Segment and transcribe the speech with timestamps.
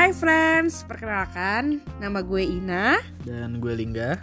[0.00, 3.04] Hai friends, perkenalkan nama gue Ina.
[3.20, 4.16] Dan gue Lingga,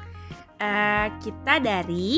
[0.58, 2.18] Eh, kita dari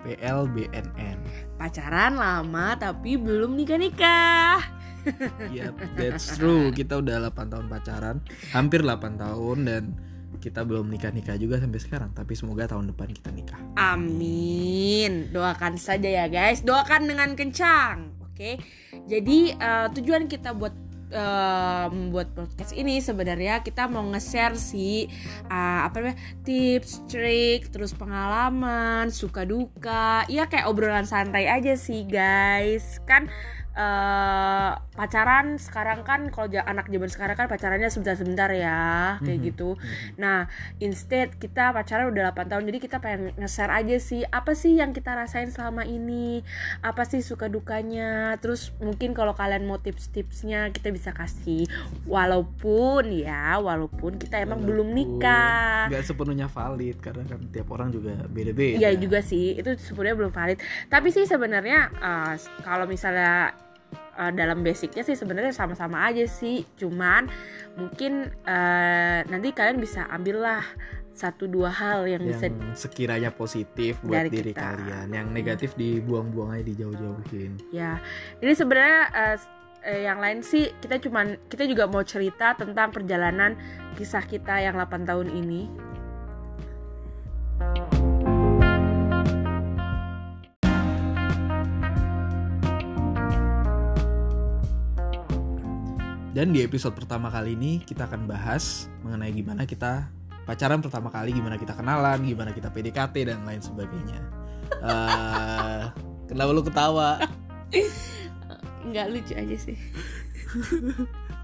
[0.00, 1.20] PLBNN.
[1.60, 4.64] pacaran lama tapi belum nikah-nikah.
[5.52, 6.72] Yap, that's true.
[6.72, 8.24] Kita udah 8 tahun pacaran,
[8.56, 9.82] hampir 8 tahun dan
[10.40, 12.16] kita belum nikah-nikah juga sampai sekarang.
[12.16, 13.60] Tapi semoga tahun depan kita nikah.
[13.76, 15.28] Amin.
[15.28, 16.64] Doakan saja ya guys.
[16.64, 18.16] Doakan dengan kencang.
[18.32, 18.56] Oke.
[19.04, 20.72] Jadi eh, tujuan kita buat
[21.12, 25.06] eh, membuat podcast ini sebenarnya kita mau nge-share sih
[25.46, 30.24] eh, apa namanya tips, trik, terus pengalaman, suka duka.
[30.32, 32.98] Ya kayak obrolan santai aja sih guys.
[33.04, 33.28] Kan
[33.72, 39.46] eh, pacaran sekarang kan kalau anak zaman sekarang kan pacarannya sebentar-sebentar ya kayak Mhm.
[39.48, 39.68] gitu.
[40.16, 40.46] Nah,
[40.78, 44.92] instead kita pacaran udah 8 tahun jadi kita pengen nge-share aja sih apa sih yang
[44.92, 46.44] kita rasain selama ini
[46.80, 51.64] apa sih suka dukanya terus mungkin kalau kalian mau tips-tipsnya kita bisa kasih
[52.04, 58.14] walaupun ya walaupun kita emang belum nikah Gak sepenuhnya valid karena kan tiap orang juga
[58.26, 58.78] beda-beda.
[58.78, 63.56] Iya juga sih itu sebenarnya belum valid tapi sih sebenarnya uh, kalau misalnya
[64.18, 67.28] uh, dalam basicnya sih sebenarnya sama-sama aja sih cuman
[67.76, 70.64] mungkin uh, nanti kalian bisa ambillah
[71.12, 74.64] satu dua hal yang, bisa yang sekiranya positif buat Dari diri kita.
[74.64, 77.60] kalian, yang negatif dibuang-buang aja dijauh-jauhin.
[77.68, 78.00] ya
[78.40, 79.00] jadi sebenarnya
[79.84, 83.58] eh, yang lain sih kita cuman kita juga mau cerita tentang perjalanan
[84.00, 85.68] kisah kita yang 8 tahun ini
[96.32, 100.08] Dan di episode pertama kali ini kita akan bahas mengenai gimana kita
[100.48, 104.20] pacaran pertama kali, gimana kita kenalan, gimana kita PDKT dan lain sebagainya.
[104.72, 105.82] Eh,
[106.26, 107.20] kenapa lu ketawa?
[108.82, 109.76] nggak lucu aja sih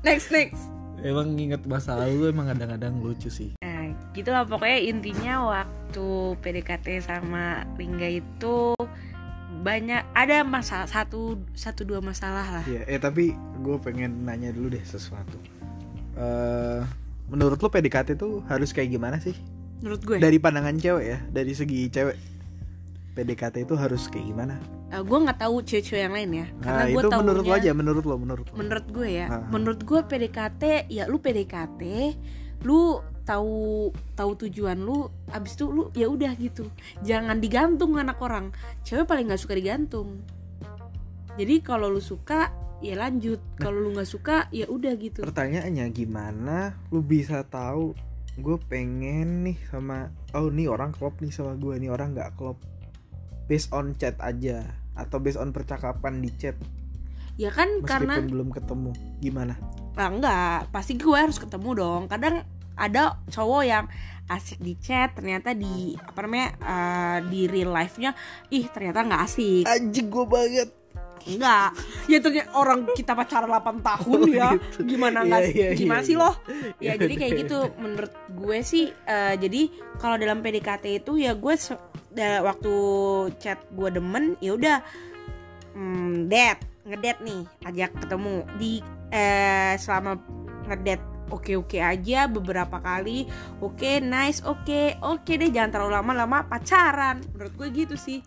[0.06, 0.62] next next
[0.98, 3.55] Emang inget masa lalu emang kadang-kadang lucu sih.
[3.62, 8.75] nah gitu lah pokoknya intinya waktu PDKT sama Lingga itu
[9.59, 14.71] banyak ada masalah satu satu dua masalah lah Iya, eh tapi gue pengen nanya dulu
[14.71, 15.35] deh sesuatu.
[16.15, 16.81] Eh,
[17.27, 19.35] menurut lu PDKT tuh harus kayak gimana sih?
[19.79, 22.19] menurut gue Dari pandangan cewek ya, dari segi cewek.
[23.15, 24.59] PDKT itu harus kayak gimana?
[24.89, 27.71] Eh, gue nggak tahu cewek-cewek yang lain ya karena Nah, gue itu menurut lo aja,
[27.73, 28.55] menurut lo, menurut lo.
[28.57, 29.43] menurut gue ya Ah.
[29.49, 31.83] menurut gue PDKT ya lu PDKT
[32.61, 36.65] lu tahu tahu tujuan lu abis itu lu ya udah gitu.
[37.05, 38.56] Jangan digantung anak orang.
[38.89, 40.25] Cewek paling nggak suka digantung.
[41.37, 42.49] Jadi kalau lu suka
[42.81, 43.37] ya lanjut.
[43.37, 43.69] Nah.
[43.69, 45.21] kalau lu nggak suka ya udah gitu.
[45.21, 47.93] Pertanyaannya gimana lu bisa tahu
[48.39, 52.56] gue pengen nih sama oh nih orang klop nih sama gue nih orang nggak klop?
[53.45, 54.65] Based on chat aja
[54.97, 56.56] atau based on percakapan di chat.
[57.39, 58.91] Ya kan meskipun karena belum ketemu
[59.21, 59.55] gimana?
[59.95, 62.03] Ah, enggak pasti gue harus ketemu dong.
[62.10, 63.84] Kadang ada cowok yang
[64.28, 68.12] asik di chat ternyata di apa namanya eh, di real life nya
[68.53, 70.69] ih ternyata nggak asik anjing gue banget
[71.28, 71.77] Enggak.
[72.09, 74.49] Ya ternyata orang kita pacaran 8 tahun Oh, ya.
[74.56, 74.97] gitu.
[74.97, 76.22] Gimana Iya, enggak iya, gimana iya, sih iya.
[76.25, 76.34] loh?
[76.87, 79.62] Ya jadi kayak gitu menurut gue sih eh, jadi
[80.00, 81.55] kalau dalam PDKT itu ya gue
[82.19, 82.75] waktu
[83.39, 84.78] chat gue demen ya udah
[85.77, 88.72] hmm, date, ngedate nih, ajak ketemu di
[89.12, 90.16] eh selama
[90.66, 93.28] ngedate oke-oke aja beberapa kali
[93.61, 98.21] oke nice oke oke deh jangan terlalu lama-lama pacaran menurut gue gitu sih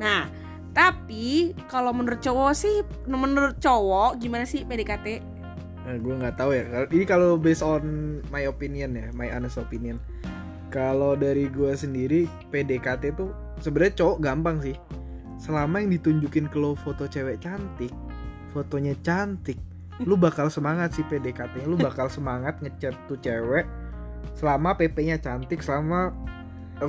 [0.00, 0.26] nah
[0.74, 5.34] tapi kalau menurut cowok sih menurut cowok gimana sih PDKT
[5.84, 6.88] Nah, gue nggak tahu ya.
[6.88, 7.84] Ini kalau based on
[8.32, 10.00] my opinion ya, my honest opinion.
[10.72, 13.30] Kalau dari gue sendiri, PDKT tuh
[13.60, 14.76] sebenarnya cowok gampang sih.
[15.36, 17.92] Selama yang ditunjukin ke lo foto cewek cantik,
[18.56, 19.60] fotonya cantik,
[20.02, 21.70] lu bakal semangat sih PDKT.
[21.70, 23.66] Lu bakal semangat ngechat tuh cewek.
[24.34, 26.10] Selama PP-nya cantik, selama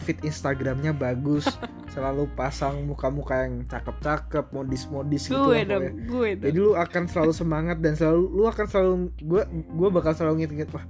[0.02, 1.46] fit Instagramnya bagus,
[1.94, 5.54] selalu pasang muka-muka yang cakep-cakep, modis-modis gitu.
[5.54, 9.44] gue dong gue dong Jadi lu akan selalu semangat dan selalu lu akan selalu gue
[9.54, 10.84] gue bakal selalu nginget wah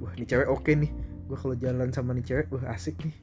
[0.00, 0.90] wah nih cewek oke nih
[1.30, 3.14] gue kalau jalan sama nih cewek wah asik nih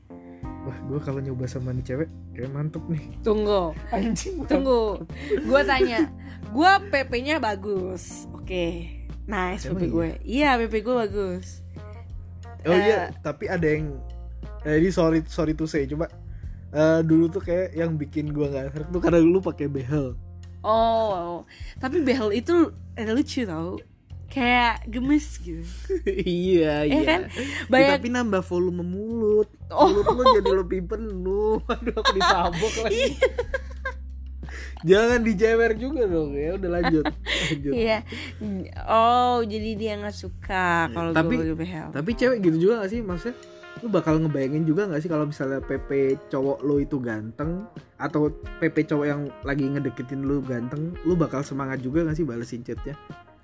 [0.63, 3.04] wah gue kalau nyoba sama nih cewek kayak mantep nih.
[3.19, 3.75] Tunggu.
[3.89, 5.04] Anjing tunggu.
[5.44, 6.07] Gue tanya
[6.45, 8.25] gue PP-nya bagus.
[8.31, 8.88] Oke.
[9.24, 10.10] Nice Emang PP gue.
[10.24, 10.56] iya?
[10.56, 11.60] PP gue bagus.
[12.63, 12.80] Oh Eh.
[12.80, 14.00] iya tapi ada yang
[14.63, 16.07] eh, ini sorry sorry to say coba.
[16.71, 20.16] Eh, dulu tuh kayak yang bikin gue nggak serk tuh karena dulu pakai behel.
[20.62, 21.44] Oh.
[21.77, 23.75] Tapi behel itu eh, lucu tau
[24.33, 25.62] kayak gemes gitu
[26.25, 27.30] iya Eh kan?
[27.30, 29.89] Ya, banyak tapi nambah volume mulut Oh.
[29.89, 33.13] mulut lu jadi lebih penuh aduh aku ditabok lagi
[34.83, 36.59] Jangan dijewer juga dong ya.
[36.59, 37.07] Udah lanjut.
[37.07, 37.71] lanjut.
[37.71, 38.03] Iya.
[38.83, 41.39] Oh, jadi dia nggak suka kalau Tapi-.
[41.95, 43.39] Tapi cewek gitu juga gak sih maksudnya?
[43.80, 45.89] Lu bakal ngebayangin juga gak sih kalau misalnya PP
[46.27, 47.63] cowok lu itu ganteng
[47.95, 48.27] atau
[48.59, 53.00] PP cowok yang lagi ngedeketin lu ganteng, lu bakal semangat juga gak sih balesin chatnya?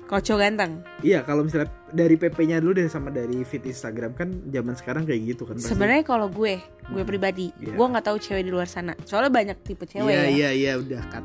[0.10, 0.72] Kalau cowok ganteng.
[1.06, 5.38] Iya, kalau misalnya dari PP-nya dulu deh sama dari feed Instagram kan zaman sekarang kayak
[5.38, 5.62] gitu kan.
[5.62, 6.58] Sebenarnya kalau gue,
[6.90, 7.78] gue pribadi, Iya.
[7.78, 8.98] gue nggak tahu cewek di luar sana.
[9.06, 10.30] Soalnya banyak tipe cewek Iya, ya.
[10.34, 11.22] iya, iya, udah Eh,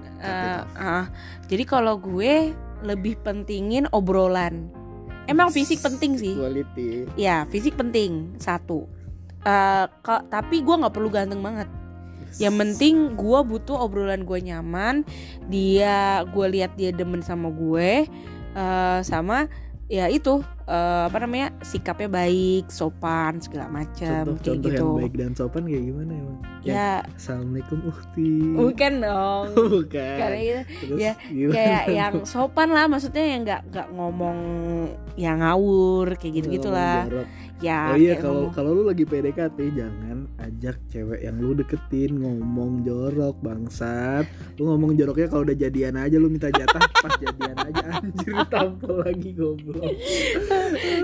[0.61, 0.69] off.
[0.77, 1.05] ah.
[1.49, 2.53] jadi kalau gue
[2.85, 4.69] lebih pentingin obrolan.
[5.25, 6.37] Emang fisik penting sih.
[6.37, 7.09] Quality.
[7.17, 8.85] Ya, fisik penting satu.
[9.41, 11.73] Eh, kok tapi gue nggak perlu ganteng banget.
[12.37, 15.09] Yang penting gue butuh obrolan gue nyaman.
[15.49, 18.05] Dia, gue lihat dia demen sama gue.
[18.55, 19.47] Eh, sama
[19.85, 24.81] ya itu eh, apa namanya sikapnya baik, sopan segala macam kayak Contoh-contoh gitu.
[24.81, 26.39] yang baik dan sopan kayak gimana emang?
[26.65, 28.33] Yang, Ya, Assalamualaikum Ukti.
[28.57, 29.45] bukan dong.
[29.77, 30.17] Bukan.
[30.17, 31.53] Karena itu Terus ya, gimana?
[31.53, 34.39] kayak yang sopan lah maksudnya yang nggak nggak ngomong
[35.15, 37.05] yang ngawur kayak gitu gitulah.
[37.59, 42.17] Ya Oh iya kalau ngomong- kalau lu lagi PDKT jangan ajak cewek yang lu deketin
[42.17, 44.27] ngomong jorok bangsat.
[44.55, 49.01] Lu ngomong joroknya kalau udah jadian aja lu minta jatah pas jadian aja anjir tampol
[49.01, 49.93] lagi goblok.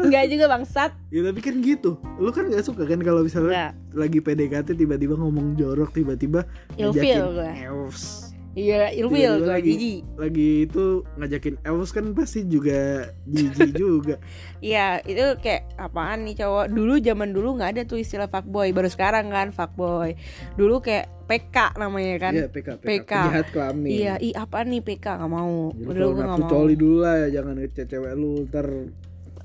[0.00, 1.90] nggak juga bangsat Ya tapi kan gitu.
[2.16, 7.32] Lu kan nggak suka kan kalau misalnya nggak lagi PDKT tiba-tiba ngomong jorok tiba-tiba ilfil
[7.32, 8.29] gue elves.
[8.52, 12.80] Iya ilfil Tiba-tiba gue lagi- jijik Lagi itu ngajakin elves kan pasti juga
[13.24, 14.16] jijik juga.
[14.58, 16.66] iya itu kayak apaan nih cowok?
[16.68, 18.68] Dulu zaman dulu nggak ada tuh istilah fuckboy.
[18.70, 20.18] Baru sekarang kan fuckboy.
[20.54, 22.32] Dulu kayak PK namanya kan.
[22.34, 23.12] Iya PK, PK, PK.
[23.14, 23.88] penjahat kelamin.
[23.88, 25.70] iya ih apaan nih PK nggak mau.
[25.70, 26.38] Jadi dulu gue mau.
[26.44, 28.66] coli dulu lah ya, jangan ngechat cewek lu ntar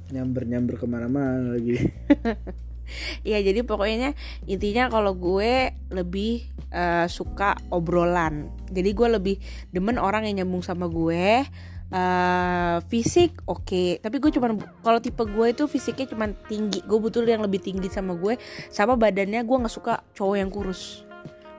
[0.08, 1.78] nyamber nyamber ke mana-mana lagi.
[3.28, 4.14] Iya jadi pokoknya
[4.46, 8.50] intinya kalau gue lebih eh, suka obrolan.
[8.70, 9.36] Jadi gue lebih
[9.74, 11.46] demen orang yang nyambung sama gue.
[11.86, 16.82] eh fisik oke, tapi gue cuman kalau tipe gue itu fisiknya cuman tinggi.
[16.82, 18.42] Gue butuh yang lebih tinggi sama gue.
[18.74, 21.06] Sama badannya gue nggak suka cowok yang kurus.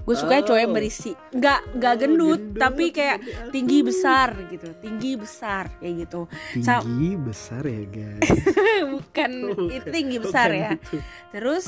[0.07, 0.77] Gue suka cowok yang Oh.
[0.77, 1.11] berisi.
[1.29, 3.19] Nggak nggak Oh, gendut, gendut, tapi kayak
[3.51, 4.71] tinggi besar gitu.
[4.79, 6.21] Tinggi besar kayak gitu.
[6.63, 8.31] Sa- Tinggi besar ya guys.
[8.95, 9.31] Bukan
[9.69, 10.71] itu tinggi besar Bukan ya.
[10.79, 10.97] gitu.
[11.31, 11.67] Terus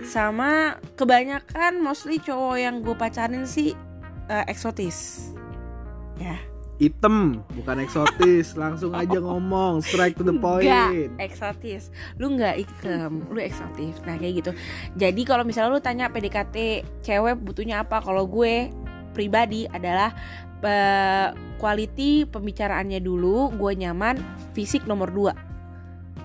[0.00, 0.50] sama
[0.94, 3.74] kebanyakan mostly cowok yang gue pacarin sih
[4.26, 5.28] eh, eksotis.
[6.16, 6.36] Ya,
[6.80, 10.64] Item bukan eksotis, langsung aja ngomong straight to the point.
[10.64, 11.92] enggak eksotis.
[12.16, 14.00] Lu nggak item, lu eksotis.
[14.08, 14.50] Nah kayak gitu.
[14.96, 16.56] Jadi kalau misalnya lu tanya PDKT
[17.04, 18.00] cewek butuhnya apa?
[18.00, 18.72] Kalau gue
[19.12, 20.16] pribadi adalah
[20.64, 21.28] eh,
[21.60, 24.16] quality pembicaraannya dulu, gue nyaman,
[24.56, 25.32] fisik nomor dua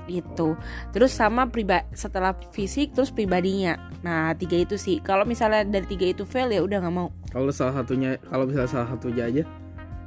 [0.06, 0.54] gitu
[0.94, 3.74] terus sama priba setelah fisik terus pribadinya
[4.06, 7.51] nah tiga itu sih kalau misalnya dari tiga itu fail ya udah nggak mau Kalau
[7.51, 9.44] salah satunya, kalau misalnya salah satunya aja,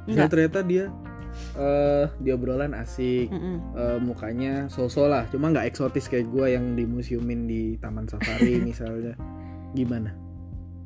[0.09, 0.33] misalnya Enggak.
[0.33, 0.85] ternyata dia
[1.55, 6.83] eh di obrolan asik, eh, mukanya so-so lah, cuma nggak eksotis kayak gue yang di
[6.83, 9.13] museumin di taman safari misalnya.
[9.71, 10.09] Gimana?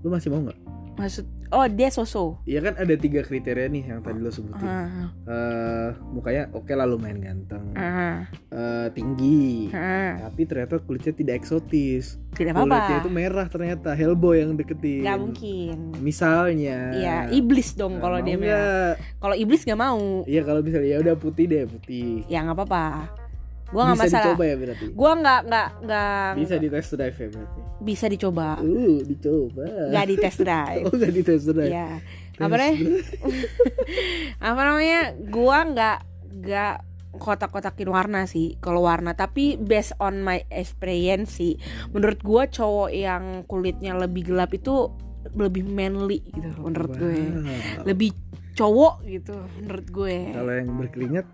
[0.04, 0.60] Lu masih mau nggak?
[0.94, 4.62] maksud oh dia sosok Iya kan ada tiga kriteria nih yang tadi lo sebutin.
[4.62, 7.63] ah, Eh, mukanya oke lah lumayan ganteng,
[8.54, 10.14] Eh, tinggi, ah.
[10.24, 12.22] tapi ternyata kulitnya tidak eksotis.
[12.32, 15.02] tidak Kulitnya apa-apa itu merah ternyata, Hellboy yang deketin.
[15.02, 16.94] nggak mungkin Misalnya.
[16.94, 21.16] Iya iblis dong kalau dia merah kalau iblis nggak mau Iya kalau misalnya ya udah
[21.16, 22.22] putih deh putih.
[22.28, 22.86] ya nggak apa-apa
[23.68, 24.86] gua nggak Bisa masalah dicoba ya berarti.
[24.94, 27.60] gua nggak nggak nggak Bisa di test drive ya berarti.
[27.82, 29.66] bisa dicoba Uh, dicoba.
[29.90, 31.72] nggak di test drive Oh, nggak di test drive.
[31.72, 31.90] ya
[32.36, 33.02] apa namanya
[34.46, 35.98] apa namanya gua nggak
[36.36, 36.76] nggak
[37.18, 39.14] kotak-kotakin warna sih kalau warna.
[39.14, 41.58] Tapi based on my experience sih
[41.94, 44.90] menurut gua cowok yang kulitnya lebih gelap itu
[45.32, 47.20] lebih manly gitu menurut gue.
[47.88, 48.12] Lebih
[48.54, 50.18] cowok gitu menurut gue.
[50.36, 51.26] Kalau yang berkeringat,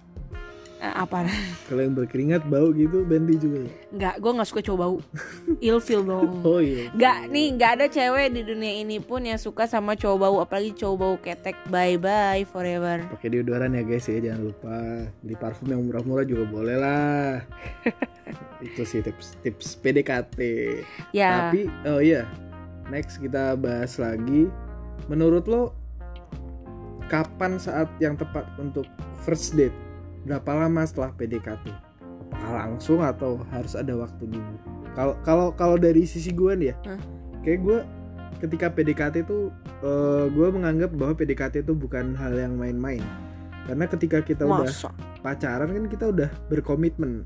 [0.79, 1.27] apa
[1.67, 3.62] kalau yang berkeringat bau gitu Bendy juga.
[3.62, 3.69] ya?
[3.91, 4.95] nggak gue nggak suka cowok bau
[5.67, 6.88] ilfil dong Oh iya.
[6.91, 10.71] nggak nih nggak ada cewek di dunia ini pun yang suka sama cowok bau apalagi
[10.71, 14.77] cowok bau ketek bye bye forever Pakai deodoran ya guys ya jangan lupa.
[15.19, 17.43] Beli parfum yang murah-murah juga boleh lah.
[18.62, 20.39] Itu sih tips tips PDKT.
[21.12, 22.24] ya Tapi oh iya,
[22.88, 24.48] next kita bahas lagi.
[25.07, 25.75] Menurut lo
[27.07, 28.86] kapan saat yang tepat untuk
[29.19, 29.74] first date?
[30.26, 31.66] Berapa lama setelah PDKT?
[32.30, 34.56] Apakah langsung atau harus ada waktu dulu?
[34.96, 37.00] Kalau kalau kalau dari sisi gue nih ya, Hah?
[37.46, 37.78] kayak gue
[38.40, 39.54] ketika PDKT itu
[40.34, 43.04] gue menganggap bahwa PDKT itu bukan hal yang main-main.
[43.70, 44.90] Karena ketika kita udah masa
[45.22, 47.24] pacaran kan kita udah berkomitmen.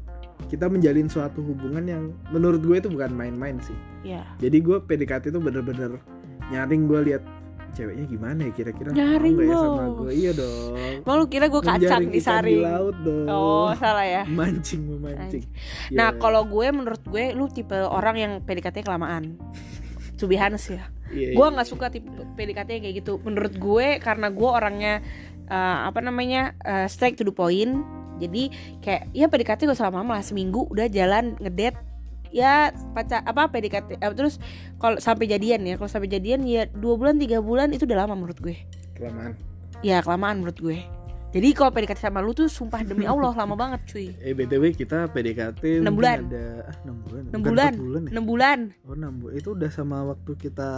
[0.49, 5.31] Kita menjalin suatu hubungan yang menurut gue itu bukan main-main sih ya jadi gue PDKT
[5.31, 5.97] itu bener-bener
[6.51, 7.23] nyaring gue lihat
[7.73, 8.89] ceweknya gimana ya kira-kira?
[8.93, 10.73] Nyaring mau ya sama gue iya dong.
[11.03, 13.27] Mau lu kira gue kacang di disaring laut dong.
[13.27, 14.23] Oh salah ya.
[14.29, 15.43] Mancing memancing.
[15.91, 19.35] Nah Ya, kalau gue menurut gue lu tipe orang yang PDKT kelamaan.
[20.21, 20.87] To be honest ya.
[21.11, 21.53] Iya, Gue iya.
[21.57, 23.19] nggak suka tipe PDKT kayak gitu.
[23.25, 24.93] Menurut gue karena gue orangnya
[25.49, 27.81] eh, Apa namanya eh, Straight to the point
[28.21, 31.75] Jadi kayak ya PDKT gak usah lama-lama lah Seminggu udah jalan ngedate
[32.33, 34.41] ya pacar apa PDKT eh, terus
[34.81, 38.17] kalau sampai jadian ya kalau sampai jadian ya dua bulan tiga bulan itu udah lama
[38.17, 38.57] menurut gue.
[38.97, 39.37] Kelamaan.
[39.85, 40.81] Ya kelamaan menurut gue.
[41.33, 44.13] Jadi kalau PDKT sama lu tuh sumpah demi Allah lama banget cuy.
[44.21, 46.17] Eh btw kita PDKT Enam mungkin bulan.
[46.29, 47.21] ada ah, enam bulan.
[47.25, 48.01] Enam Bukan bulan empat bulan.
[48.01, 48.09] ya?
[48.13, 48.59] Enam bulan.
[48.85, 49.33] Oh enam bulan.
[49.37, 50.69] Itu udah sama waktu kita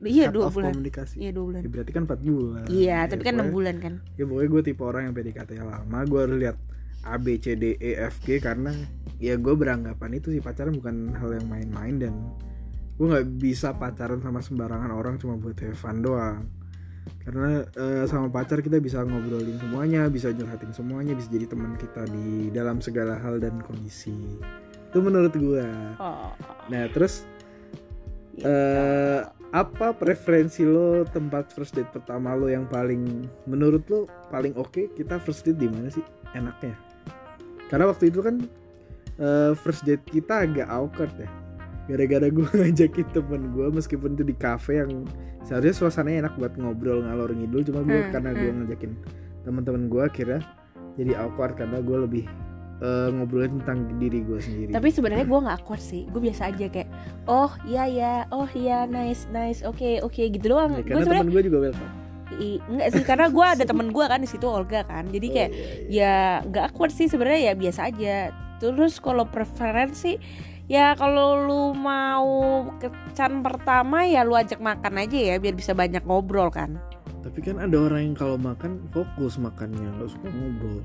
[0.00, 0.72] iya dua bulan.
[0.72, 1.16] komunikasi.
[1.20, 1.60] Iya dua bulan.
[1.60, 2.64] Ya, berarti kan empat bulan.
[2.68, 3.94] Iya Ya, tapi kan enam bulan kan.
[4.16, 5.98] Ya pokoknya gue tipe orang yang PDKT lama.
[6.08, 6.56] Gue harus lihat
[7.04, 8.72] A B C D E F G karena
[9.20, 12.14] ya gue beranggapan itu sih pacaran bukan hal yang main-main dan
[13.00, 16.44] gue nggak bisa pacaran sama sembarangan orang cuma buat have fun doang.
[17.24, 22.04] Karena eh, sama pacar kita bisa ngobrolin semuanya bisa curhatin semuanya bisa jadi teman kita
[22.12, 24.12] di dalam segala hal dan kondisi.
[24.92, 25.68] Itu menurut gue.
[25.96, 26.32] Oh.
[26.68, 27.24] Nah terus
[28.40, 34.92] eh apa preferensi lo tempat first date pertama lo yang paling menurut lo paling oke?
[34.92, 36.04] Kita first date di mana sih?
[36.36, 36.89] Enaknya
[37.70, 38.42] karena waktu itu kan
[39.22, 41.30] eh, first date kita agak awkward ya.
[41.86, 45.06] Gara-gara gue ngajakin temen gue meskipun itu di cafe yang
[45.46, 48.58] seharusnya suasananya enak buat ngobrol ngalor ngidul cuma gue Hmm, karena gue hmm.
[48.66, 48.92] ngajakin
[49.46, 50.38] teman-teman gue kira
[50.98, 52.24] jadi awkward karena gue lebih
[52.82, 54.70] eh, ngobrolin tentang diri gue sendiri.
[54.74, 56.10] Tapi sebenarnya gue nggak awkward sih.
[56.10, 56.90] Gue biasa aja kayak
[57.30, 58.90] oh iya ya oh iya.
[58.90, 59.62] Nice nice.
[59.62, 60.18] Oke oke.
[60.18, 60.74] Gitu doang.
[60.74, 61.99] Ya, gue karena temen gue juga welcome
[62.36, 65.32] i- enggak sih karena gue ada temen gue kan di situ Olga kan jadi Oh,
[65.32, 66.38] kayak iya, iya.
[66.38, 68.16] ya nggak awkward sih sebenarnya ya biasa aja
[68.58, 70.20] terus kalau preferensi
[70.66, 72.30] ya kalau lu mau
[72.76, 76.78] kecan pertama ya lu ajak makan aja ya biar bisa banyak ngobrol kan
[77.20, 80.80] Tapi kan ada orang yang kalau makan fokus makannya nggak suka ngobrol.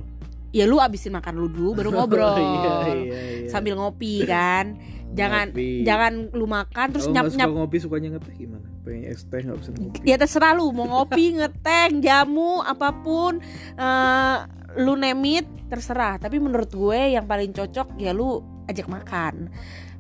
[0.55, 2.47] Ya lu abisin makan lu dulu baru ngobrol iya,
[2.87, 3.03] iya,
[3.43, 3.49] iya.
[3.51, 4.79] sambil ngopi kan
[5.11, 5.83] jangan Ngopi.
[5.83, 8.67] jangan lu makan terus nyap nyap suka ngopi sukanya ngeteh gimana?
[8.83, 9.99] Pengen es teh nggak bisa ngopi.
[10.03, 13.39] ya terserah lu mau ngopi ngeteh jamu apa pun
[13.75, 14.37] eh,
[14.79, 19.51] lu nemit terserah tapi menurut gue yang paling cocok ya lu ajak makan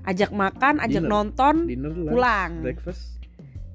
[0.03, 1.11] ajak makan ajak Dinner.
[1.11, 3.03] nonton Dinner lunch, pulang breakfast.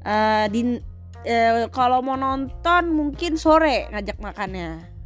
[0.00, 0.80] Eh, din
[1.25, 5.00] eh, kalau mau nonton mungkin sore ngajak makannya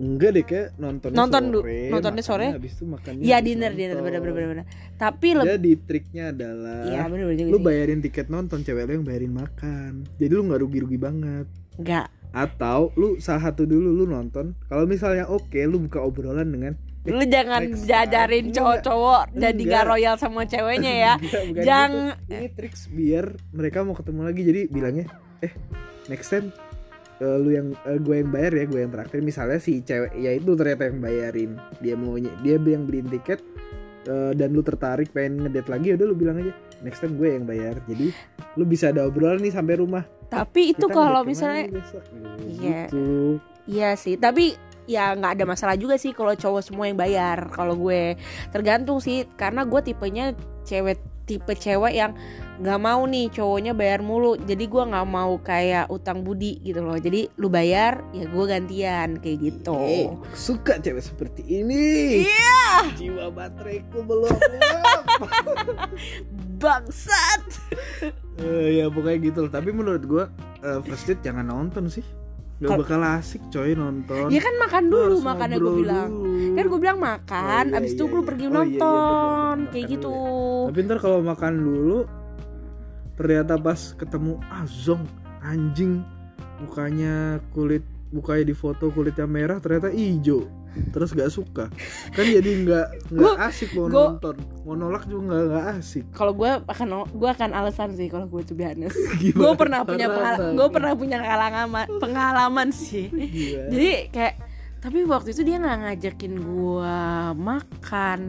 [0.00, 1.80] Enggak deh kayak nontonnya Nonton sore.
[1.92, 2.46] nontonnya sore.
[2.52, 3.22] Habis itu makannya.
[3.22, 4.06] ya dinner dinner nonton.
[4.08, 4.66] bener bener bener bener.
[4.96, 9.06] tapi lebih Jadi triknya adalah ya bener bener lu bayarin tiket nonton cewek lu yang
[9.06, 9.92] bayarin makan.
[10.16, 11.46] Jadi lu nggak rugi-rugi banget.
[11.76, 12.06] Enggak.
[12.32, 14.56] Atau lu salah satu dulu lu nonton.
[14.64, 16.72] Kalau misalnya oke lu buka obrolan dengan
[17.02, 21.12] lu jangan jajarin cowok-cowok jadi gak royal sama ceweknya ya
[21.50, 22.30] bukan Jangan- gitu.
[22.30, 24.42] Ini triks biar mereka mau ketemu lagi.
[24.46, 25.06] Jadi bilangnya,
[25.42, 25.50] eh
[26.06, 26.54] next time
[27.20, 29.20] eh, lu yang eh, gue yang bayar ya, gue yang traktir.
[29.20, 31.50] Misalnya si cewek ya itu ternyata yang bayarin.
[31.82, 33.42] Dia maunya dia yang beliin tiket
[34.08, 37.44] eh, dan lu tertarik pengen ngedate lagi, udah lu bilang aja next time gue yang
[37.44, 37.76] bayar.
[37.84, 38.14] Jadi
[38.56, 40.04] lu bisa ada obrolan nih sampai rumah.
[40.32, 42.00] tapi itu Kita kalau misalnya besok?
[42.48, 42.88] Iya.
[42.88, 43.36] Gitu.
[43.68, 44.56] Iya sih, tapi
[44.88, 47.52] ya nggak ada masalah juga sih kalau cowok semua yang bayar.
[47.52, 48.16] Kalau gue
[48.48, 50.32] tergantung sih, karena gue tipenya
[50.64, 52.12] cewek tipe cewek yang
[52.62, 54.38] nggak mau nih cowoknya bayar mulu.
[54.38, 56.98] Jadi gue nggak mau kayak utang budi gitu loh.
[56.98, 59.78] Jadi lu bayar, ya gue gantian kayak gitu.
[59.82, 62.22] Eh, suka cewek seperti ini.
[62.22, 65.02] Iya, Jiwa bateraiku meluap-luap.
[66.62, 67.42] bangsat.
[68.38, 69.52] Eh, ya pokoknya gitu loh.
[69.52, 70.24] Tapi menurut gua
[70.62, 72.06] eh, first date jangan nonton sih.
[72.62, 74.30] Gak Kal- bakal asik coy nonton.
[74.30, 76.10] Ya kan makan Lu dulu, makanya gue ngobrol bilang.
[76.14, 76.54] dulu.
[76.54, 78.22] Kan gue bilang makan, Oh, iya, abis itu iya, lu iya.
[78.22, 80.12] pergi Oh, iya, iya, nonton, bener, kayak gitu.
[80.70, 81.98] Tapi ntar kalau makan dulu
[83.12, 85.02] ternyata pas ketemu azong
[85.42, 86.00] anjing
[86.58, 87.14] mukanya
[87.50, 90.46] kulit mukanya di foto kulitnya merah ternyata hijau
[90.92, 91.68] terus gak suka.
[92.12, 94.36] Kan jadi nggak nggak Gua- asik mau gua- nonton.
[94.64, 96.04] Mau nolak juga nggak nggak asik.
[96.12, 98.96] Kalau gue akan gue akan alasan sih kalau gue tuh honest.
[99.40, 100.06] gue pernah punya
[100.52, 103.08] gue pernah punya pengalaman pengalaman sih.
[103.12, 103.68] Gimana?
[103.68, 104.34] jadi kayak
[104.82, 106.96] tapi waktu itu dia nggak ngajakin gue
[107.38, 108.20] makan.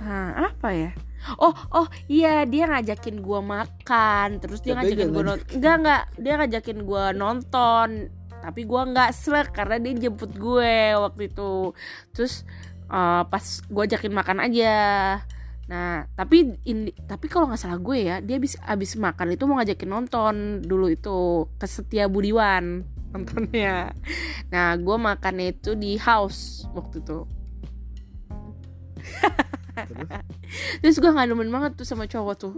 [0.00, 0.90] Hah, apa ya?
[1.36, 4.28] Oh oh iya dia ngajakin gue makan.
[4.40, 5.46] Terus dia ngajakin gue nonton.
[5.56, 7.88] Enggak enggak dia ngajakin gue nonton
[8.40, 11.76] tapi gue nggak slek karena dia jemput gue waktu itu
[12.12, 12.48] terus
[12.88, 14.76] eh, pas gue ajakin makan aja
[15.70, 19.62] Nah, tapi ini tapi kalau nggak salah gue ya, dia habis abis makan itu mau
[19.62, 20.34] ngajakin nonton
[20.66, 22.82] dulu itu ke Setia Budiwan
[23.14, 23.94] nontonnya.
[24.50, 27.22] Nah, gue makannya itu di house waktu itu.
[29.70, 30.08] Terus?
[30.82, 32.54] terus gue nggak demen banget tuh sama cowok tuh.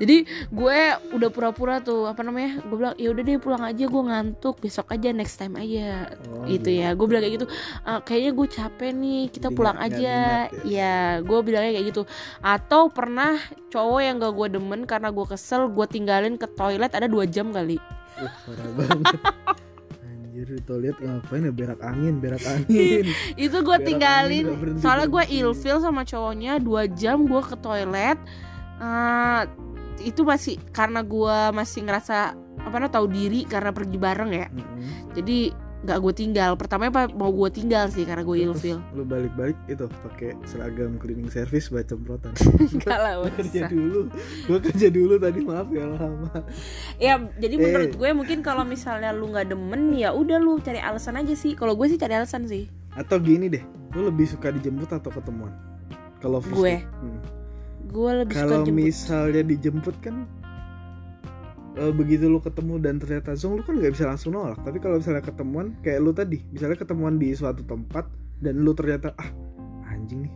[0.00, 0.80] Jadi gue
[1.12, 4.88] udah pura-pura tuh apa namanya gue bilang ya udah deh pulang aja gue ngantuk besok
[4.92, 6.14] aja next time aja.
[6.30, 6.96] Oh, gitu ya.
[6.96, 7.46] gue bilang kayak gitu
[7.84, 10.16] "Ah, kayaknya gue capek nih kita Jadi pulang aja.
[10.48, 10.96] minat ya?
[11.20, 12.02] Gue bilangnya kayak gitu.
[12.40, 13.36] Atau pernah
[13.68, 17.50] cowok yang gak gue demen karena gue kesel gue tinggalin ke toilet ada dua jam
[17.52, 17.76] kali.
[18.14, 18.30] Uh.
[20.34, 21.52] Anjir toilet ngapain ya?
[21.54, 23.06] Berak angin, berak angin.
[23.38, 24.82] itu gue angin tinggalin berhenti.
[24.82, 28.18] Soalnya gue ilfil sama cowoknya dua jam gue ke toilet.
[28.82, 29.42] Eh,
[30.02, 34.46] itu masih karena gue masih ngerasa apa namanya tahu diri karena pergi bareng ya.
[34.50, 35.14] Mm-mm.
[35.14, 39.52] jadi nggak gue tinggal pertamanya apa mau gue tinggal sih karena gue ilfil Lu balik-balik
[39.66, 42.32] itu pakai seragam cleaning service baca cemprotan.
[42.74, 44.08] enggak lah nggak kerja dulu.
[44.44, 46.32] Gua kerja dulu tadi maaf ya lama.
[46.96, 47.94] ya jadi menurut Eh.
[47.94, 51.74] gue mungkin kalau misalnya lu nggak demen ya udah lu cari alasan aja sih kalau
[51.74, 53.60] gue sih cari alasan sih Atau gini deh,
[53.92, 55.50] lu lebih suka dijemput atau ketemuan?
[56.18, 56.80] Kalau Gue.
[56.80, 57.20] Hmm.
[57.84, 60.24] gue lebih suka Kalau misalnya dijemput kan
[61.78, 64.58] eh, begitu lu ketemu dan ternyata zong lu kan nggak bisa langsung nolak.
[64.62, 68.06] Tapi kalau misalnya ketemuan kayak lu tadi, misalnya ketemuan di suatu tempat
[68.42, 69.30] dan lu ternyata ah
[69.90, 70.34] anjing nih,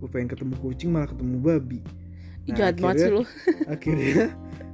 [0.00, 1.80] gue pengen ketemu kucing malah ketemu babi.
[2.46, 3.22] Nah, jahat banget sih lu
[3.74, 4.24] Akhirnya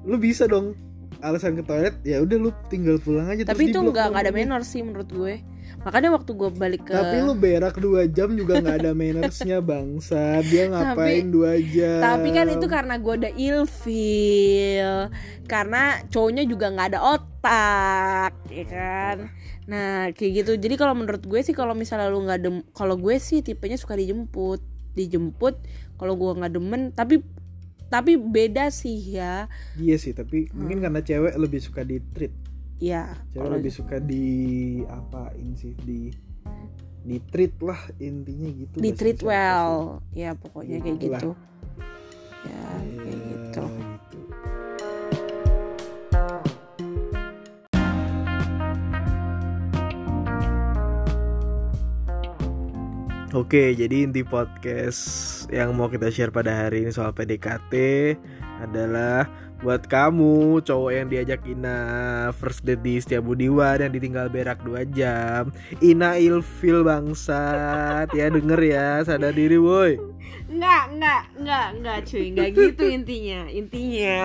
[0.05, 0.77] lu bisa dong
[1.23, 4.63] alasan ke toilet ya udah lu tinggal pulang aja tapi terus itu nggak ada manner
[4.67, 5.39] sih menurut gue
[5.83, 10.41] makanya waktu gue balik ke Tapi lu berak dua jam juga nggak ada mannersnya bangsa.
[10.47, 12.01] Dia ngapain dua jam?
[12.01, 14.91] Tapi kan itu karena gue udah ilfil.
[15.51, 19.17] Karena cowoknya juga nggak ada otak ya kan?
[19.67, 20.53] Nah kayak gitu.
[20.59, 23.99] Jadi kalau menurut gue sih kalau misalnya lu nggak dem Kalau gue sih tipenya suka
[23.99, 24.63] dijemput.
[24.95, 25.59] Dijemput
[25.99, 26.95] Kalau gue nggak demen.
[26.95, 27.23] Tapi
[27.93, 29.53] tapi beda sih ya.
[29.77, 32.33] Iya sih, tapi mungkin karena cewek lebih suka di treat.
[32.83, 34.27] Ya Cewek kalau lebih suka di
[34.91, 36.11] apain sih di
[37.07, 38.77] di treat lah intinya gitu.
[38.83, 41.31] di treat well Ya pokoknya kayak gitu
[42.43, 42.99] Ya apa sih.
[42.99, 43.63] kayak Ya, gitu
[53.33, 55.01] Oke, jadi inti podcast
[55.49, 57.73] yang mau kita share pada hari ini soal PDKT
[58.61, 59.25] adalah
[59.65, 61.81] buat kamu cowok yang diajak Ina
[62.37, 65.49] first date di Setiabudiwan yang ditinggal berak 2 jam.
[65.81, 68.13] Ina ilfil bangsat.
[68.13, 69.97] ya denger ya, sadar diri woi.
[70.53, 73.41] Enggak, enggak, enggak, enggak cuy, enggak gitu intinya.
[73.49, 74.21] Intinya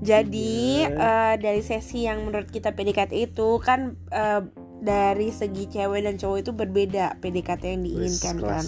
[0.00, 0.56] jadi
[0.88, 0.96] Iya.
[0.96, 4.40] eh, dari sesi yang menurut kita PDKT itu kan eh,
[4.78, 8.64] dari segi cewek dan cowok itu berbeda PDKT yang diinginkan kan.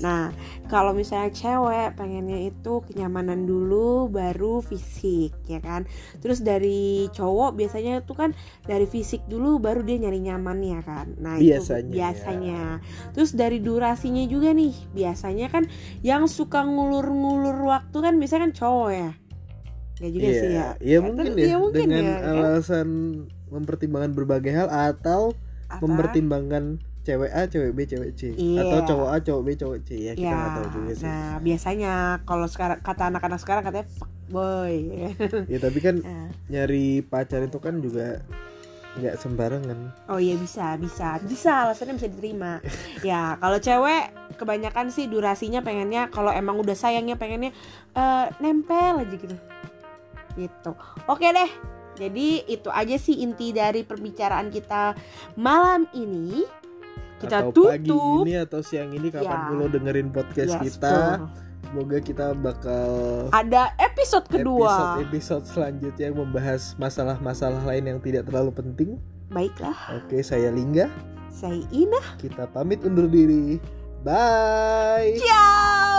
[0.00, 0.32] Nah,
[0.72, 5.84] kalau misalnya cewek pengennya itu kenyamanan dulu baru fisik ya kan.
[6.24, 8.32] Terus dari cowok biasanya itu kan
[8.64, 11.12] dari fisik dulu baru dia nyari nyaman ya kan.
[11.20, 12.60] Nah, Biasanya, itu biasanya.
[13.12, 14.72] Terus dari durasinya juga nih.
[14.96, 15.68] Biasanya kan
[16.00, 19.10] yang suka ngulur-ngulur waktu kan biasanya kan cowok ya.
[20.00, 20.66] Ya juga Iya, sih ya.
[20.80, 22.34] iya Ya, mungkin ya iya mungkin dengan ya, kan?
[23.52, 25.36] Mempertimbangkan berbagai hal atau
[25.68, 25.80] Apa?
[25.80, 28.62] mempertimbangkan cewek A, cewek B, cewek C Iya.
[28.64, 31.04] atau cowok A, cowok B, cowok C ya kita Ya, nggak tahu juga sih.
[31.04, 34.76] nah biasanya kalau sekarang kata anak-anak sekarang katanya fuck boy.
[35.52, 36.30] Ya tapi kan Nah.
[36.48, 38.22] nyari pacar itu kan juga
[38.92, 39.78] nggak sembarangan.
[40.06, 42.60] Oh iya bisa, bisa, bisa alasannya bisa diterima.
[43.08, 47.50] ya kalau cewek kebanyakan sih durasinya pengennya kalau emang udah sayangnya pengennya
[47.96, 49.36] eh, nempel aja gitu.
[50.38, 50.70] Gitu.
[51.08, 51.50] Oke deh.
[51.94, 54.96] Jadi itu aja sih inti dari perbicaraan kita
[55.34, 56.42] malam ini.
[57.16, 57.70] Kita atau tutup.
[57.70, 57.92] pagi
[58.26, 59.54] ini atau siang ini kapan Ya.
[59.54, 60.90] lo dengerin podcast Yes, kita.
[60.90, 61.28] betul.
[61.62, 62.88] Semoga kita bakal
[63.30, 64.98] Ada episode kedua.
[64.98, 68.90] episode-episode selanjutnya yang membahas masalah-masalah lain yang tidak terlalu penting.
[69.30, 70.90] Baiklah, Oke, saya Lingga.
[71.30, 72.02] saya Ina.
[72.18, 73.56] Kita pamit undur diri.
[74.02, 75.16] Bye.
[75.16, 75.91] Ciao.